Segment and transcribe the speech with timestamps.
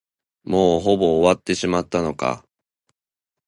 [0.45, 2.43] もうほぼ終わってしまったのか。